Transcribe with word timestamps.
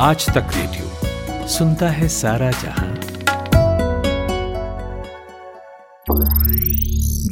आज 0.00 0.26
तक 0.26 0.46
रेडियो 0.54 1.48
सुनता 1.48 1.88
है 1.88 2.08
सारा 2.08 2.50
जहाँ। 2.50 2.94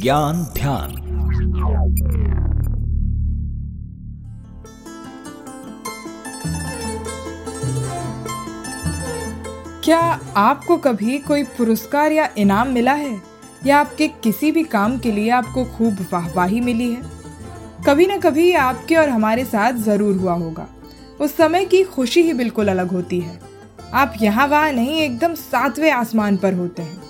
ज्ञान 0.01 0.43
ध्यान। 0.43 0.95
क्या 9.83 9.99
आपको 10.37 10.77
कभी 10.77 11.17
कोई 11.17 11.43
पुरस्कार 11.43 12.11
या 12.11 12.29
इनाम 12.37 12.67
मिला 12.67 12.93
है? 12.93 13.21
या 13.65 13.79
आपके 13.79 14.07
किसी 14.07 14.51
भी 14.51 14.63
काम 14.63 14.97
के 14.97 15.11
लिए 15.11 15.29
आपको 15.29 15.65
खूब 15.65 16.05
वाहवाही 16.13 16.61
मिली 16.61 16.93
है? 16.93 17.01
कभी 17.87 18.07
ना 18.07 18.17
कभी 18.17 18.53
आपके 18.53 18.95
और 18.95 19.09
हमारे 19.09 19.45
साथ 19.45 19.73
ज़रूर 19.73 20.15
हुआ 20.15 20.33
होगा। 20.33 20.67
उस 21.19 21.35
समय 21.37 21.65
की 21.65 21.83
खुशी 21.83 22.21
ही 22.21 22.33
बिल्कुल 22.33 22.67
अलग 22.67 22.91
होती 22.91 23.19
है। 23.19 23.39
आप 23.93 24.13
यहाँ 24.21 24.47
वहाँ 24.47 24.71
नहीं, 24.71 25.01
एकदम 25.01 25.33
सातवें 25.33 25.91
आसमान 25.91 26.37
पर 26.37 26.53
होते 26.53 26.81
हैं। 26.81 27.05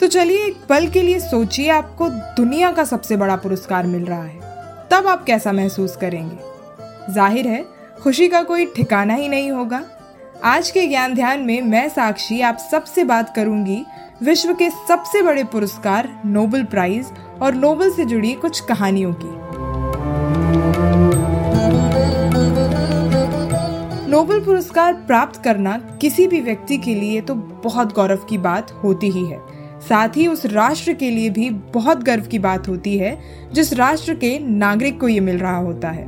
तो 0.00 0.06
चलिए 0.06 0.44
एक 0.46 0.56
पल 0.68 0.86
के 0.86 1.02
लिए 1.02 1.18
सोचिए 1.20 1.68
आपको 1.70 2.08
दुनिया 2.36 2.70
का 2.72 2.84
सबसे 2.84 3.16
बड़ा 3.16 3.36
पुरस्कार 3.36 3.86
मिल 3.86 4.04
रहा 4.04 4.22
है। 4.22 4.88
तब 4.90 5.06
आप 5.06 5.24
कैसा 5.24 5.52
महसूस 5.52 5.96
करेंगे? 5.96 7.12
ज़ाहिर 7.12 7.46
है, 7.46 7.64
खुशी 8.02 8.28
का 8.28 8.42
कोई 8.42 8.66
ठिकाना 8.66 9.14
ही 9.14 9.28
नहीं 9.28 9.50
होगा। 9.50 9.82
आज 10.44 10.70
के 10.70 10.86
ज्ञान 10.86 11.14
ध्यान 11.14 11.40
में 11.40 11.60
मैं 11.62 11.88
साक्षी 11.88 12.40
आप 12.40 12.58
सबसे 12.70 13.04
बात 13.04 13.34
करूँगी 13.36 13.84
विश्व 14.22 14.52
के 14.54 14.70
सबसे 14.70 15.22
बड़े 15.22 15.44
पुरस्कार, 15.44 16.08
नोबल 16.26 16.64
प्राइज 16.64 17.12
और 17.42 17.54
नोबल 17.54 17.90
से 17.90 18.04
जुड़ी 18.04 18.32
कुछ 18.32 18.60
कहानियों 18.60 19.12
की। 19.14 19.41
नोबल 24.12 24.40
पुरस्कार 24.40 24.92
प्राप्त 24.94 25.40
करना 25.42 25.76
किसी 26.00 26.26
भी 26.26 26.40
व्यक्ति 26.40 26.76
के 26.76 26.94
लिए 26.94 27.20
तो 27.20 27.34
बहुत 27.34 27.92
गौरव 27.94 28.16
की 28.16 28.38
बात 28.38 28.72
होती 28.72 29.08
ही 29.10 29.24
है। 29.26 29.38
साथ 29.80 30.16
ही 30.16 30.26
उस 30.26 30.44
राष्ट्र 30.46 30.92
के 30.92 31.10
लिए 31.10 31.30
भी 31.30 31.48
बहुत 31.50 32.02
गर्व 32.02 32.24
की 32.24 32.38
बात 32.38 32.68
होती 32.68 32.98
है, 32.98 33.16
जिस 33.54 33.72
राष्ट्र 33.72 34.14
के 34.14 34.38
नागरिक 34.38 35.00
को 35.00 35.08
ये 35.08 35.20
मिल 35.20 35.38
रहा 35.38 35.56
होता 35.56 35.90
है। 35.90 36.06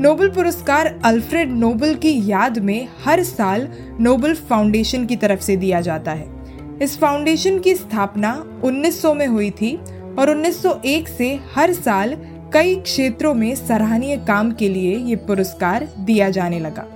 नोबल 0.00 0.30
पुरस्कार 0.30 1.00
अल्फ्रेड 1.04 1.52
नोबल 1.52 1.94
की 1.94 2.30
याद 2.30 2.58
में 2.58 2.88
हर 3.04 3.24
साल 3.24 3.68
नोबल 4.00 4.34
फाउंडेशन 4.34 5.06
की 5.06 5.16
तरफ़ 5.16 5.40
से 5.40 5.56
दिया 5.56 5.80
जाता 5.80 6.12
है। 6.12 6.28
इस 6.82 6.98
फाउंडेशन 6.98 7.58
की 7.58 7.74
स्थापना 7.74 8.60
1900 8.64 9.14
में 9.14 9.26
हुई 9.26 9.50
थी 9.50 9.76
और 10.18 10.30
1901 10.30 11.08
से 11.08 11.40
हर 11.54 11.72
साल 11.72 12.16
कई 12.54 12.74
क्षेत्रों 12.74 13.34
में 13.34 13.54
सराहनीय 13.54 14.16
काम 14.16 14.52
के 14.52 14.68
लिए 14.68 14.96
ये 14.96 15.16
पुरस्कार 15.16 15.88
दिया 15.98 16.30
जाने 16.30 16.60
लगा। 16.60 16.94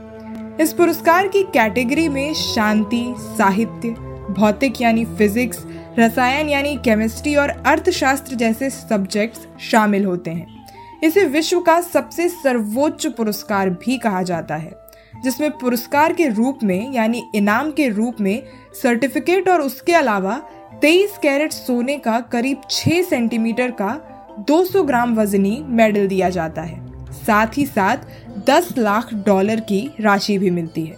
इस 0.61 0.73
पुरस्कार 0.73 1.27
की 1.29 1.43
कैटेगरी 1.43 2.09
में 2.09 2.35
शांति, 2.35 3.15
साहित्य, 3.19 3.89
भौतिक 4.31 4.81
यानी 4.81 5.05
फिजिक्स, 5.05 5.65
रसायन 5.99 6.49
यानी 6.49 6.75
केमिस्ट्री 6.77 7.35
और 7.37 7.49
अर्थशास्त्र 7.49 8.35
जैसे 8.35 8.69
सब्जेक्ट्स 8.71 9.47
शामिल 9.61 10.05
होते 10.05 10.31
हैं। 10.31 11.01
इसे 11.05 11.25
विश्व 11.25 11.61
का 11.61 11.81
सबसे 11.81 12.29
सर्वोच्च 12.29 13.07
पुरस्कार 13.07 13.71
भी 13.71 13.99
कहा 13.99 14.23
जाता 14.23 14.57
है, 14.57 14.73
जिसमें 15.25 15.51
पुरस्कार 15.51 16.13
के 16.13 16.29
रूप 16.29 16.59
में 16.63 16.93
यानी 16.93 17.25
इनाम 17.35 17.71
के 17.71 17.89
रूप 17.89 18.21
में 18.21 18.43
सर्टिफिकेट 18.83 19.49
और 19.49 19.61
उसके 19.61 19.93
अलावा 19.93 20.41
23 20.83 21.19
कैरेट 21.19 21.53
सोने 21.53 21.99
का 21.99 22.21
करीब 22.21 22.61
6 22.71 23.03
सेंटीमीटर 23.03 23.71
का 23.71 23.99
200 24.49 24.83
ग्राम 24.83 25.15
वजनी 25.15 25.65
मेडल 25.69 26.09
दिया 26.09 26.29
जाता 26.29 26.63
है। 26.63 26.81
साथ 27.13 27.47
ही 27.57 27.65
साथ 27.67 28.22
10 28.39 28.75
लाख 28.79 29.15
डॉलर 29.15 29.61
की 29.61 29.91
राशि 30.01 30.39
भी 30.39 30.51
मिलती 30.51 30.85
है। 30.85 30.97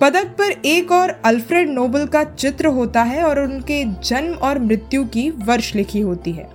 पदक 0.00 0.26
पर 0.26 0.50
एक 0.64 0.92
और 0.92 1.22
अल्फ्रेड 1.24 1.70
नोबल 1.70 2.06
का 2.06 2.24
चित्र 2.24 2.66
होता 2.66 3.02
है 3.02 3.24
और 3.24 3.40
उनके 3.40 3.84
जन्म 3.84 4.34
और 4.34 4.58
मृत्यु 4.58 5.04
की 5.04 5.30
वर्ष 5.30 5.74
लिखी 5.74 6.00
होती 6.00 6.32
है। 6.32 6.48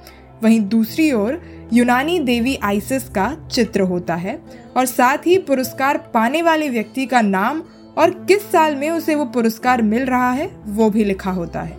वहीं 0.44 0.60
दूसरी 0.60 1.12
ओर 1.12 1.42
यूनानी 1.74 2.20
देवी 2.20 2.60
आइसिस 2.64 3.04
का 3.04 3.38
चित्र 3.52 3.82
होता 3.82 4.16
है 4.16 4.40
और 4.78 4.86
साथ 4.86 5.18
ही 5.18 5.38
पुरस्कार 5.38 5.98
पाने 5.98 6.42
वाले 6.42 6.70
व्यक्ति 6.70 7.06
का 7.06 7.22
नाम 7.22 7.64
और 7.98 8.10
किस 8.10 8.52
साल 8.52 8.76
में 8.76 8.90
उसे 8.90 9.16
वो 9.16 9.26
पुरस्कार 9.26 9.82
मिल 9.82 10.06
रहा 10.06 10.32
है, 10.32 10.52
वो 10.66 10.90
भी 10.90 11.04
लिखा 11.04 11.32
होता 11.32 11.62
है। 11.62 11.78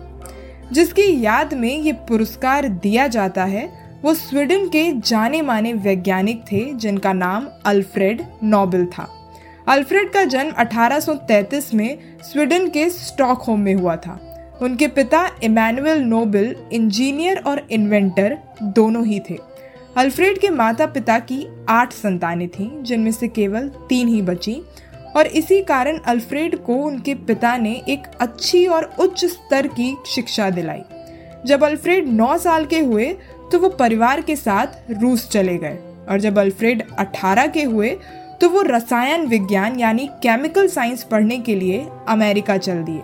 जिसकी 0.71 1.23
याद 1.25 1.53
में 1.53 1.79
ये 1.79 1.93
पुरस्कार 1.93 2.67
दिया 2.67 3.07
जाता 3.07 3.43
है 3.43 3.88
वो 4.03 4.13
स्वीडन 4.13 4.67
के 4.67 4.91
जाने 4.91 5.41
माने 5.41 5.73
वैज्ञानिक 5.73 6.41
थे, 6.51 6.73
जिनका 6.73 7.13
नाम 7.13 7.47
अल्फ्रेड 7.65 8.21
नोबेल 8.43 8.85
था। 8.85 9.07
अल्फ्रेड 9.67 10.11
का 10.11 10.23
जन्म 10.23 10.51
1833 10.51 11.73
में 11.73 11.97
स्वीडन 12.23 12.69
के 12.69 12.89
स्टॉकहोम 12.89 13.59
में 13.59 13.73
हुआ 13.75 13.95
था। 13.95 14.19
उनके 14.61 14.87
पिता 14.87 15.29
इमैनुअल 15.43 15.99
नोबेल, 15.99 16.55
इंजीनियर 16.73 17.37
और 17.37 17.67
इन्वेंटर 17.71 18.37
दोनों 18.63 19.05
ही 19.05 19.19
थे। 19.19 19.37
अल्फ्रेड 19.97 20.39
के 20.39 20.49
माता 20.49 20.85
पिता 20.85 21.19
की 21.19 21.47
आठ 21.69 21.93
संतानें 21.93 22.49
थीं, 22.49 22.83
जिनमें 22.83 23.11
से 23.11 23.27
केवल 23.27 23.67
तीन 23.89 24.07
ही 24.07 24.21
बची 24.21 24.61
और 25.15 25.25
इसी 25.25 25.61
कारण 25.61 25.97
अल्फ्रेड 25.97 26.55
को 26.55 26.75
उनके 26.75 27.13
पिता 27.13 27.57
ने 27.57 27.81
एक 27.89 28.07
अच्छी 28.21 28.65
और 28.67 28.93
उच्च 28.99 29.25
स्तर 29.25 29.67
की 29.67 29.97
शिक्षा 30.07 30.49
दिलाई। 30.49 30.81
जब 31.45 31.63
अल्फ्रेड 31.63 32.07
नौ 32.07 32.37
साल 32.37 32.65
के 32.65 32.79
हुए 32.79 33.05
तो 33.51 33.59
वो 33.59 33.69
परिवार 33.69 34.21
के 34.21 34.35
साथ 34.35 34.91
रूस 34.91 35.29
चले 35.29 35.57
गए। 35.57 35.77
और 36.09 36.19
जब 36.19 36.39
अल्फ्रेड 36.39 36.83
18 36.99 37.47
के 37.47 37.63
हुए 37.63 37.89
तो 38.41 38.49
वो 38.49 38.61
रसायन 38.61 39.25
विज्ञान 39.25 39.79
यानी 39.79 40.07
केमिकल 40.23 40.67
साइंस 40.67 41.03
पढ़ने 41.03 41.37
के 41.39 41.55
लिए 41.55 41.87
अमेरिका 42.07 42.57
चल 42.57 42.83
दिए। 42.83 43.01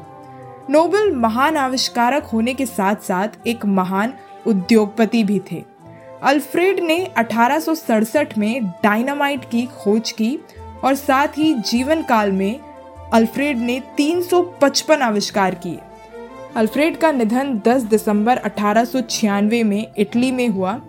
नोबल 0.69 1.11
महान 1.11 1.57
आविष्कारक 1.57 2.23
होने 2.23 2.53
के 2.53 2.65
साथ 2.65 2.95
साथ 3.03 3.47
एक 3.47 3.65
महान 3.65 4.13
उद्योगपति 4.47 5.23
भी 5.23 5.39
थे। 5.51 5.63
अल्फ्रेड 6.23 6.79
ने 6.79 6.97
अठारह 7.17 7.59
सौ 7.59 7.75
सड़सठ 7.75 8.37
में 8.37 8.65
डायनामाइट 8.83 9.43
की 9.45 9.65
खोज 9.75 10.11
की 10.11 10.37
और 10.83 10.95
साथ 10.95 11.37
ही 11.37 11.53
जीवन 11.63 12.01
काल 12.03 12.31
में 12.31 12.59
अल्फ्रेड 13.13 13.57
ने 13.57 13.79
355 13.97 15.01
आविष्कार 15.01 15.55
किए। 15.55 15.79
अल्फ्रेड 16.55 16.97
का 16.97 17.11
निधन 17.11 17.61
10 17.67 17.83
दिसंबर 17.83 18.37
अठारह 18.37 19.63
में 19.63 19.87
इटली 19.97 20.31
में 20.31 20.47
हुआ। 20.47 20.79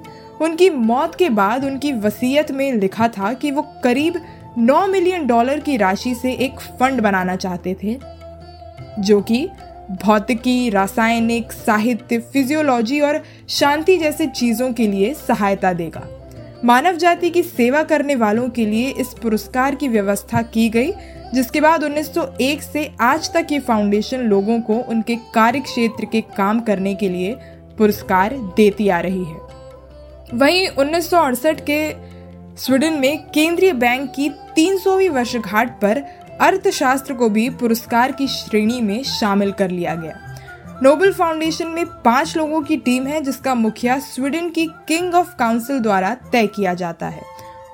उनकी 0.41 0.69
मौत 0.71 1.15
के 1.15 1.29
बाद 1.29 1.65
उनकी 1.65 1.93
वसीयत 1.93 2.51
में 2.53 2.73
लिखा 2.73 3.09
था 3.09 3.33
कि 3.33 3.51
वो 3.51 3.63
करीब 3.85 4.21
9 4.59 4.87
मिलियन 4.87 5.27
डॉलर 5.27 5.61
की 5.61 5.77
राशि 5.77 6.15
से 6.15 6.33
एक 6.33 6.61
फंड 6.81 7.01
बनाना 7.01 7.37
चाहते 7.37 7.77
थे, 7.83 7.99
जो 8.99 9.21
कि 9.21 9.49
भौतिकी, 10.05 10.71
रासायनिक, 10.71 11.53
साहित्य, 11.53 12.19
फिजियोलॉजी 12.19 13.01
और 13.01 13.23
शांति 13.49 13.97
जैसे 13.97 14.27
चीज़ों 14.27 14.73
के 14.73 14.87
लिए 14.87 15.13
सहायता 15.15 15.73
देगा। 15.73 16.07
मानव 16.65 16.97
जाति 16.97 17.31
की 17.31 17.43
सेवा 17.43 17.83
करने 17.83 18.15
वालों 18.15 18.49
के 18.49 18.67
लिए 18.67 18.89
इस 18.91 19.15
पुरस्कार 19.23 19.75
की 19.75 19.89
व्यवस्था 19.89 20.43
की 20.43 20.69
गई 20.69 20.93
जिसके 21.35 21.61
बाद 21.61 21.85
1901 21.85 22.63
से 22.63 22.91
आज 23.01 23.33
तक 23.33 23.47
ये 23.53 23.59
फाउंडेशन 23.59 24.19
लोगों 24.19 24.61
को 24.61 24.75
उनके 24.75 25.17
कार्य 25.35 25.61
क्षेत्र 25.61 26.05
के 26.05 26.21
काम 26.21 26.61
करने 26.61 26.95
के 26.95 27.09
लिए 27.09 27.33
पुरस्कार 27.79 28.37
देती 28.57 28.89
आ 28.89 29.01
रही 29.01 29.25
है। 29.25 29.41
वहीं 30.35 30.69
उन्नीस 30.69 31.11
सौ 31.11 31.17
अड़सठ 31.17 31.61
के 31.71 31.95
स्वीडन 32.57 32.93
में 32.93 33.27
केंद्रीय 33.31 33.73
बैंक 33.73 34.11
की 34.11 34.29
300वीं 34.55 35.09
वर्षगांठ 35.09 35.71
पर 35.71 36.03
अर्थशास्त्र 36.41 37.15
को 37.15 37.29
भी 37.29 37.51
पुरस्कार 37.51 38.13
की 38.13 38.29
श्रेणी 38.29 38.81
में 38.81 39.03
शामिल 39.03 39.53
कर 39.53 39.71
लिया 39.71 39.95
गया। 39.95 40.19
नोबल 40.83 41.13
फाउंडेशन 41.13 41.67
में 41.67 41.87
पाँच 41.87 42.37
लोगों 42.37 42.61
की 42.63 42.77
टीम 42.77 43.07
है, 43.07 43.21
जिसका 43.21 43.55
मुखिया 43.55 43.99
स्वीडन 43.99 44.49
की 44.51 44.67
किंग 44.67 45.15
ऑफ़ 45.15 45.37
काउंसिल 45.37 45.79
द्वारा 45.79 46.17
तय 46.33 46.47
किया 46.47 46.75
जाता 46.75 47.09
है। 47.09 47.23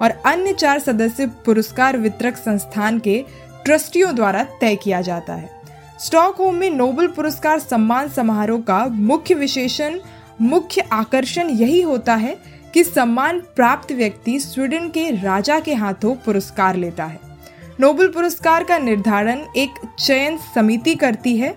और 0.03 0.11
अन्य 0.27 0.53
चार 0.53 0.79
सदस्य 0.79 1.27
पुरस्कार 1.47 1.97
वितरक 1.97 2.37
संस्थान 2.37 2.99
के 2.99 3.25
ट्रस्टियों 3.65 4.15
द्वारा 4.15 4.43
तय 4.61 4.77
किया 4.77 5.01
जाता 5.01 5.35
है। 5.35 5.51
स्टॉकहोम 6.01 6.55
में 6.55 6.71
नोबल 6.71 7.07
पुरस्कार 7.07 7.59
सम्मान 7.59 8.09
समारोह 8.09 8.61
का 8.61 8.87
मुख्य 8.87 9.35
विशेषण, 9.35 9.99
मुख्य 10.41 10.81
आकर्षण 10.93 11.51
यही 11.51 11.81
होता 11.81 12.15
है 12.15 12.37
कि 12.75 12.85
सम्मान 12.85 13.41
प्राप्त 13.57 13.93
व्यक्ति 13.93 14.39
स्वीडन 14.41 14.89
के 14.89 15.11
राजा 15.11 15.59
के 15.61 15.75
हाथों 15.75 16.15
पुरस्कार 16.15 16.77
लेता 16.77 17.05
है। 17.05 17.21
नोबल 17.81 18.09
पुरस्कार 18.09 18.65
का 18.65 18.79
निर्धारण 18.79 19.41
एक 19.57 19.81
चयन 19.99 20.37
समिति 20.55 20.95
करती 20.95 21.37
है, 21.37 21.55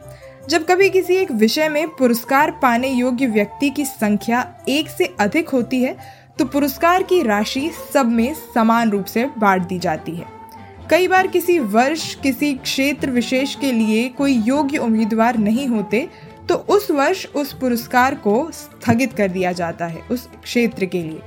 जब 0.50 0.66
कभी 0.66 0.90
किसी 0.90 1.16
एक 1.16 1.32
विषय 1.32 1.70
में 1.70 1.88
पुरस्कार 1.90 2.52
पाने 2.52 2.90
योग्य 2.90 3.28
व्यक्ति 3.28 3.70
की 3.70 3.86
संख्या 3.86 4.46
एक 4.70 4.90
से 4.90 5.06
अधिक 5.20 5.50
होती 5.50 5.82
है 5.84 5.96
तो 6.40 6.46
पुरस्कार 6.46 7.04
की 7.04 7.22
राशि 7.24 7.70
सब 7.94 8.06
में 8.06 8.34
समान 8.56 8.90
रूप 8.90 9.06
से 9.06 9.26
बांट 9.38 9.62
दी 9.62 9.78
जाती 9.80 10.16
है। 10.16 10.26
कई 10.90 11.08
बार 11.08 11.28
किसी 11.28 11.58
वर्ष, 11.60 12.14
किसी 12.16 12.54
क्षेत्र 12.54 13.10
विशेष 13.10 13.56
के 13.56 13.72
लिए 13.72 14.08
कोई 14.10 14.34
योग्य 14.38 14.78
उम्मीदवार 14.78 15.38
नहीं 15.38 15.68
होते 15.68 16.08
तो 16.50 16.56
उस 16.56 16.90
वर्ष 16.92 17.26
उस 17.26 17.54
पुरस्कार 17.54 18.16
को 18.16 18.50
स्थगित 18.52 19.14
कर 19.14 19.28
दिया 19.28 19.52
जाता 19.52 19.86
है 19.86 20.02
उस 20.12 20.28
क्षेत्र 20.44 20.86
के 20.86 21.02
लिए। 21.04 21.22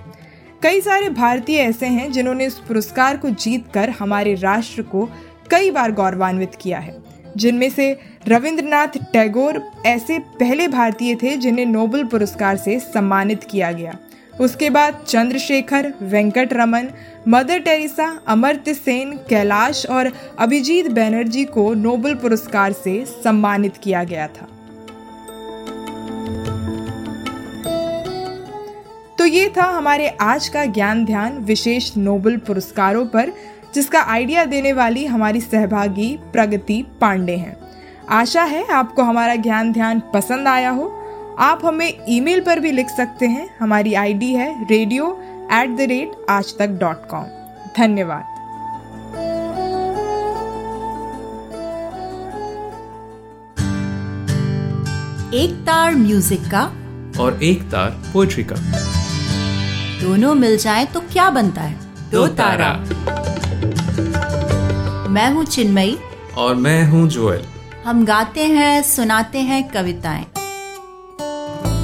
कई 0.63 0.81
सारे 0.81 1.09
भारतीय 1.11 1.59
ऐसे 1.59 1.87
हैं 1.87 2.11
जिन्होंने 2.13 2.47
इस 2.47 2.55
पुरस्कार 2.59 3.17
को 3.17 3.31
जीत 3.31 3.67
कर 3.75 3.91
हमारे 3.91 4.35
राष्ट्र 4.35 4.83
को 4.83 5.09
कई 5.51 5.71
बार 5.71 5.93
गौरवान्वित 5.93 6.55
किया 6.55 6.79
है। 6.79 6.97
जिनमें 7.37 7.69
से 7.71 8.01
रविंद्रनाथ 8.29 8.99
टैगोर 9.13 9.63
ऐसे 9.87 10.19
पहले 10.19 10.69
भारतीय 10.69 11.15
थे 11.15 11.37
जिन्हें 11.37 11.67
नोबल 11.67 12.05
पुरस्कार 12.05 12.57
से 12.57 12.79
सम्मानित 12.81 13.45
किया 13.45 13.73
गया। 13.73 13.97
उसके 14.41 14.71
बाद 14.71 15.05
चंद्रशेखर 15.09 15.95
वेंकट 16.03 16.53
रमन 16.53 16.89
मदर 17.29 17.59
टेरेसा, 17.59 18.21
अमर्त्य 18.27 18.75
सेन, 18.75 19.13
कैलाश 19.29 19.87
और 19.87 20.13
अभिजीत 20.39 20.91
बैनर्जी 20.91 21.45
को 21.45 21.75
नोबल 21.75 22.15
पुरस्कार 22.15 22.73
से 22.73 23.05
सम्मानित 23.05 23.77
किया 23.77 24.05
गया 24.05 24.27
था। 24.27 24.49
तो 29.19 29.27
ये 29.27 29.53
था 29.57 29.63
हमारे 29.63 30.09
आज 30.09 30.49
का 30.49 30.65
ज्ञान 30.65 31.05
ध्यान 31.05 31.39
विशेष 31.39 31.97
नोबल 31.97 32.37
पुरस्कारों 32.37 33.07
पर, 33.07 33.33
जिसका 33.75 34.01
आइडिया 34.01 34.45
देने 34.45 34.73
वाली 34.73 35.07
हमारी 35.07 35.41
सहभागी 35.41 36.19
प्रगति 36.33 36.87
पांडे 37.01 37.37
हैं। 37.37 37.57
आशा 38.09 38.43
है 38.43 38.67
आपको 38.69 39.03
हमारा 39.03 39.35
ज्ञान 39.35 39.73
ध्यान 39.73 40.03
पसंद 40.15 40.49
आया 40.49 40.71
हो। 40.71 40.98
आप 41.39 41.61
हमें 41.65 42.05
ईमेल 42.09 42.41
पर 42.41 42.61
भी 42.61 42.71
लिख 42.73 42.89
सकते 42.89 43.27
हैं। 43.27 43.49
हमारी 43.61 43.93
आईडी 43.95 44.33
है 44.35 44.47
रेडियो 44.71 45.11
एट 45.53 45.77
द 45.77 45.81
रेट 45.81 46.13
आज 46.31 46.53
तक 46.59 46.69
डॉट 46.81 47.07
कॉम 47.11 47.25
धन्यवाद। 47.77 48.37
एक 55.35 55.55
तार 55.67 55.95
म्यूज़िक 55.97 56.49
का 56.51 56.63
और 57.23 57.43
एक 57.43 57.63
तार 57.63 57.91
पोएट्री 58.13 58.45
का। 58.45 58.57
दोनों 60.01 60.35
मिल 60.35 60.57
जाए 60.57 60.85
तो 60.85 61.01
क्या 61.13 61.29
बनता 61.31 61.63
है? 61.63 61.79
दो 62.11 62.27
तारा। 62.37 62.73
मैं 65.11 65.31
हूँ 65.33 65.45
चिन्मयी। 65.45 65.97
और 66.39 66.55
मैं 66.57 66.83
हूँ 66.89 67.09
जोएल। 67.09 67.45
हम 67.85 68.05
गाते 68.05 68.45
हैं 68.47 68.83
सुनाते 68.83 69.39
हैं 69.43 69.63
कविताएँ। 69.71 70.27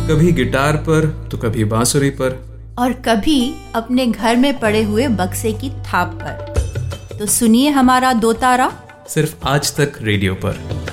कभी 0.04 0.32
गिटार 0.32 0.76
पर 0.76 1.28
तो 1.30 1.38
कभी 1.38 1.64
बांसुरी 1.64 2.10
पर। 2.10 2.58
और 2.78 2.92
कभी 2.92 3.54
अपने 3.74 4.06
घर 4.06 4.36
में 4.36 4.60
पड़े 4.60 4.82
हुए 4.82 5.08
बक्से 5.08 5.52
की 5.52 5.70
थाप 5.70 6.18
पर। 6.22 7.18
तो 7.18 7.26
सुनिए 7.26 7.70
हमारा 7.70 8.12
दो 8.12 8.32
तारा। 8.32 8.72
सिर्फ़ 9.08 9.34
आज 9.44 9.76
तक 9.76 9.92
रेडियो 10.00 10.34
पर। 10.34 10.83